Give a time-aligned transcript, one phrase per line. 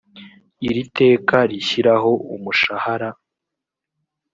[0.67, 3.09] iri teka rishyiraho umushahara